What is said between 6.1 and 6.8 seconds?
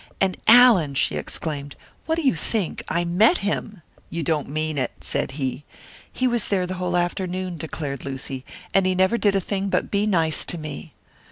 "He was there the